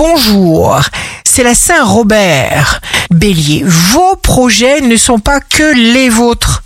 bonjour. 0.00 0.80
C'est 1.24 1.42
la 1.42 1.54
Saint-Robert. 1.54 2.80
Bélier, 3.10 3.62
vos 3.66 4.16
projets 4.16 4.80
ne 4.80 4.96
sont 4.96 5.18
pas 5.18 5.40
que 5.40 5.74
les 5.74 6.08
vôtres. 6.08 6.62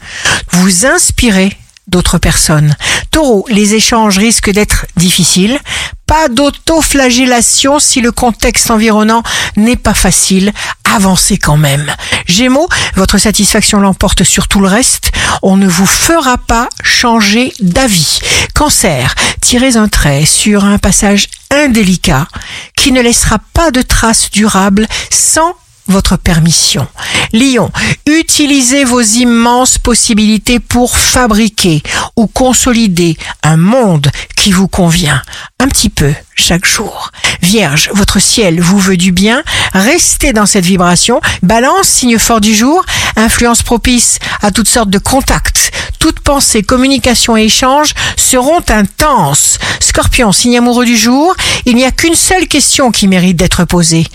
Vous 0.52 0.86
inspirez 0.86 1.50
d'autres 1.88 2.18
personnes. 2.18 2.76
Taureau, 3.10 3.44
les 3.48 3.74
échanges 3.74 4.18
risquent 4.18 4.52
d'être 4.52 4.86
difficiles. 4.96 5.58
Pas 6.06 6.28
d'autoflagellation 6.28 7.80
si 7.80 8.00
le 8.00 8.12
contexte 8.12 8.70
environnant 8.70 9.24
n'est 9.56 9.74
pas 9.74 9.94
facile. 9.94 10.52
Avancez 10.94 11.36
quand 11.36 11.56
même. 11.56 11.92
Gémeaux, 12.26 12.68
votre 12.94 13.18
satisfaction 13.18 13.80
l'emporte 13.80 14.22
sur 14.22 14.46
tout 14.46 14.60
le 14.60 14.68
reste. 14.68 15.10
On 15.42 15.56
ne 15.56 15.66
vous 15.66 15.86
fera 15.86 16.38
pas 16.38 16.68
changer 16.84 17.52
d'avis. 17.60 18.20
Cancer, 18.54 19.16
tirez 19.40 19.76
un 19.76 19.88
trait 19.88 20.24
sur 20.24 20.64
un 20.64 20.78
passage 20.78 21.26
indélicat 21.50 22.26
qui 22.84 22.92
ne 22.92 23.00
laissera 23.00 23.38
pas 23.54 23.70
de 23.70 23.80
traces 23.80 24.30
durables 24.30 24.86
sans 25.10 25.54
votre 25.86 26.16
permission. 26.16 26.86
Lion, 27.32 27.70
utilisez 28.06 28.84
vos 28.84 29.00
immenses 29.00 29.78
possibilités 29.78 30.60
pour 30.60 30.96
fabriquer 30.96 31.82
ou 32.16 32.26
consolider 32.26 33.16
un 33.42 33.56
monde 33.56 34.10
qui 34.36 34.52
vous 34.52 34.68
convient 34.68 35.22
un 35.58 35.68
petit 35.68 35.90
peu 35.90 36.12
chaque 36.34 36.66
jour. 36.66 37.10
Vierge, 37.42 37.90
votre 37.94 38.20
ciel 38.20 38.60
vous 38.60 38.78
veut 38.78 38.96
du 38.96 39.12
bien, 39.12 39.42
restez 39.72 40.32
dans 40.32 40.46
cette 40.46 40.64
vibration. 40.64 41.20
Balance, 41.42 41.88
signe 41.88 42.18
fort 42.18 42.40
du 42.40 42.54
jour, 42.54 42.84
influence 43.16 43.62
propice 43.62 44.18
à 44.42 44.50
toutes 44.50 44.68
sortes 44.68 44.90
de 44.90 44.98
contacts. 44.98 45.70
Toutes 45.98 46.20
pensées, 46.20 46.62
communication 46.62 47.36
et 47.36 47.44
échanges 47.44 47.94
seront 48.16 48.62
intenses. 48.68 49.58
Scorpion, 49.80 50.32
signe 50.32 50.58
amoureux 50.58 50.84
du 50.84 50.96
jour, 50.96 51.34
il 51.66 51.76
n'y 51.76 51.84
a 51.84 51.90
qu'une 51.90 52.14
seule 52.14 52.46
question 52.46 52.90
qui 52.90 53.08
mérite 53.08 53.36
d'être 53.36 53.64
posée. 53.64 54.06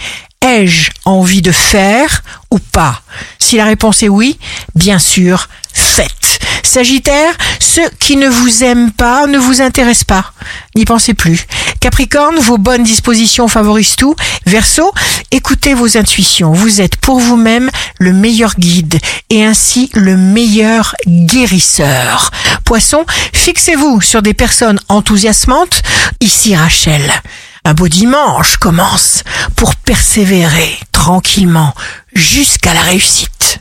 Ai-je 0.42 0.92
envie 1.04 1.42
de 1.42 1.52
faire 1.52 2.24
ou 2.50 2.60
pas? 2.60 3.02
Si 3.40 3.58
la 3.58 3.66
réponse 3.66 4.04
est 4.04 4.10
oui, 4.10 4.40
bien 4.74 4.98
sûr, 4.98 5.50
faites. 5.74 6.40
Sagittaire, 6.64 7.36
ceux 7.60 7.90
qui 8.00 8.16
ne 8.16 8.30
vous 8.30 8.64
aiment 8.64 8.92
pas 8.92 9.28
ne 9.28 9.38
vous 9.38 9.62
intéressent 9.62 10.06
pas. 10.06 10.34
N'y 10.76 10.86
pensez 10.86 11.14
plus. 11.14 11.46
Capricorne, 11.80 12.38
vos 12.40 12.58
bonnes 12.58 12.84
dispositions 12.84 13.48
favorisent 13.48 13.96
tout. 13.96 14.16
Verseau, 14.46 14.92
écoutez 15.32 15.74
vos 15.74 15.98
intuitions. 15.98 16.54
Vous 16.54 16.80
êtes 16.80 16.98
pour 16.98 17.20
vous-même 17.20 17.70
le 18.00 18.14
meilleur 18.14 18.56
guide 18.56 19.00
et 19.30 19.44
ainsi 19.44 19.90
le 19.94 20.16
meilleur 20.16 20.96
guérisseur. 21.08 22.32
Poisson, 22.66 23.06
fixez-vous 23.34 24.02
sur 24.02 24.22
des 24.22 24.34
personnes 24.34 24.80
enthousiasmantes. 24.90 25.82
Ici 26.22 26.56
Rachel. 26.56 27.02
Un 27.66 27.74
beau 27.74 27.88
dimanche 27.88 28.58
commence 28.58 29.24
pour 29.56 29.76
persévérer 29.76 30.80
tranquillement 30.92 31.74
jusqu'à 32.14 32.74
la 32.74 32.82
réussite. 32.82 33.39